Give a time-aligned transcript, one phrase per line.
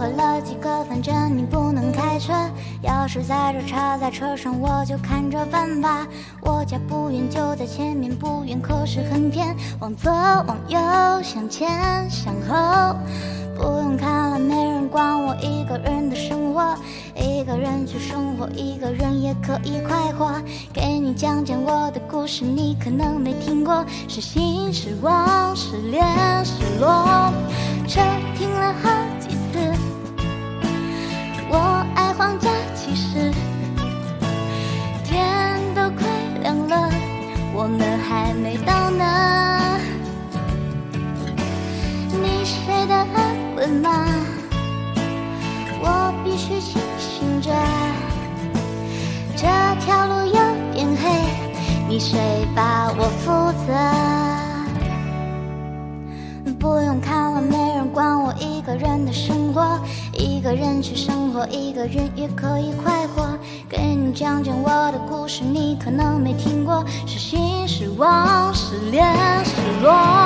[0.00, 2.32] 喝了几个，反正你不能开车。
[2.82, 6.06] 钥匙在这插在车上，我就看着办吧。
[6.40, 9.54] 我家不远就在前面，不远可是很偏。
[9.78, 10.78] 往左往右，
[11.22, 12.96] 向前向后，
[13.54, 16.74] 不用看了，没人管我一个人的生活。
[17.14, 20.32] 一个人去生活，一个人也可以快活。
[20.72, 23.84] 给你讲讲我的故事，你可能没听过。
[24.08, 26.02] 是心是望，失恋
[26.42, 27.30] 失落，
[27.86, 28.00] 车
[28.34, 28.88] 停了好
[32.82, 33.30] 其实，
[35.04, 36.08] 天都快
[36.42, 36.90] 亮了，
[37.54, 39.78] 我们还没到呢。
[42.10, 43.90] 你睡得安稳吗？
[45.82, 47.52] 我必须清醒着，
[49.36, 49.46] 这
[49.84, 50.32] 条路有
[50.72, 51.08] 点黑，
[51.86, 52.18] 你睡
[52.56, 53.30] 吧我负
[53.66, 54.09] 责？
[59.52, 59.78] 过，
[60.12, 63.28] 一个人去生活，一个人也可以快活。
[63.68, 69.04] 给你讲讲我的故事，你可能没听过，是心失望，失恋
[69.44, 70.19] 失落。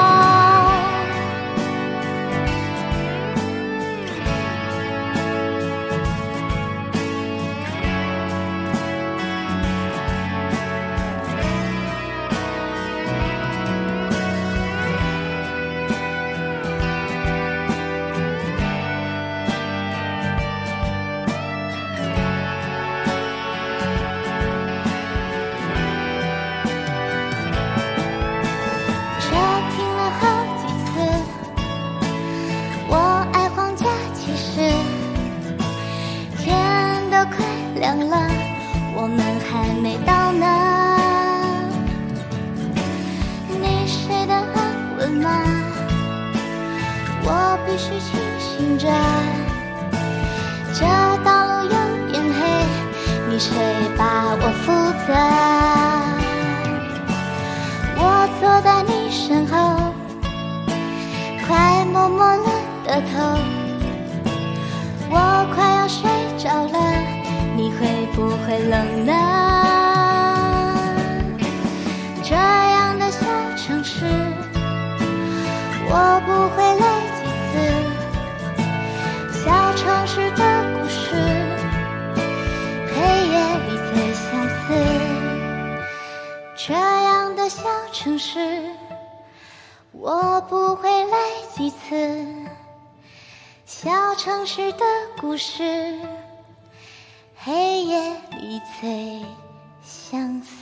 [34.55, 34.61] 是，
[36.39, 36.55] 天
[37.11, 38.15] 都快亮了，
[38.95, 39.19] 我们
[39.51, 39.51] 还
[39.83, 40.47] 没到呢。
[43.49, 44.57] 你睡得安
[44.97, 45.29] 稳吗？
[47.25, 48.87] 我必须清醒着，
[50.73, 50.87] 这
[51.25, 51.75] 道路有
[52.13, 52.41] 点黑，
[53.29, 53.51] 你谁
[53.99, 54.71] 把我负
[55.05, 55.13] 责？
[57.97, 58.01] 我
[58.41, 59.93] 坐在你身后，
[61.45, 62.47] 快摸摸了
[62.87, 63.19] 的头，
[68.13, 69.13] 不会冷呢？
[72.23, 73.27] 这样的小
[73.57, 74.05] 城市，
[75.89, 76.85] 我不会来
[77.17, 77.21] 几
[77.51, 77.53] 次。
[79.45, 79.45] 小
[79.75, 80.43] 城市的
[80.75, 81.05] 故事，
[82.95, 82.95] 黑
[83.29, 83.35] 夜
[83.67, 84.63] 里最相似。
[86.57, 88.63] 这样的小城市，
[89.93, 91.17] 我不会来
[91.55, 92.27] 几次。
[93.67, 94.85] 小城市的
[95.21, 95.99] 故事，
[97.47, 97.99] 黑夜
[98.41, 99.21] 里最
[99.83, 100.54] 相思。